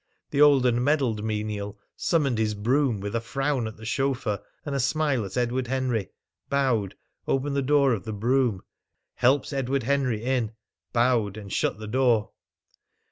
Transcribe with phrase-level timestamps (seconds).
[0.31, 4.73] The old and medalled menial summoned his brougham with a frown at the chauffeur and
[4.73, 6.09] a smile at Edward Henry,
[6.49, 6.95] bowed,
[7.27, 8.63] opened the door of the brougham,
[9.13, 10.53] helped Edward Henry in,
[10.91, 12.31] bowed, and shut the door.